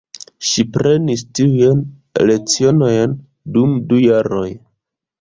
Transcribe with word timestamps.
Ŝi 0.51 0.63
prenis 0.77 1.25
tiujn 1.41 1.85
lecionojn 2.31 3.17
dum 3.59 3.81
du 3.93 4.05
jaroj. 4.11 4.53